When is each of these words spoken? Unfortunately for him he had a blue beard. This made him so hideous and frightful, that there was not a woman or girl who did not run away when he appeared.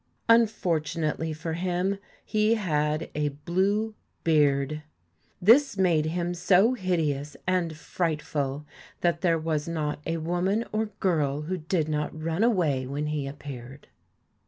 Unfortunately 0.27 1.31
for 1.31 1.53
him 1.53 1.99
he 2.25 2.55
had 2.55 3.11
a 3.13 3.29
blue 3.29 3.93
beard. 4.23 4.81
This 5.39 5.77
made 5.77 6.05
him 6.07 6.33
so 6.33 6.73
hideous 6.73 7.37
and 7.45 7.77
frightful, 7.77 8.65
that 9.01 9.21
there 9.21 9.37
was 9.37 9.67
not 9.67 9.99
a 10.07 10.17
woman 10.17 10.65
or 10.71 10.87
girl 10.99 11.41
who 11.41 11.57
did 11.59 11.87
not 11.87 12.19
run 12.19 12.43
away 12.43 12.87
when 12.87 13.05
he 13.13 13.27
appeared. 13.27 13.89